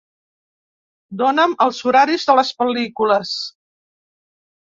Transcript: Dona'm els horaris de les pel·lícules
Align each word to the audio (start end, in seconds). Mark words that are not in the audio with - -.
Dona'm 1.21 1.51
els 1.65 1.81
horaris 1.91 2.25
de 2.29 2.35
les 2.39 2.51
pel·lícules 2.61 3.35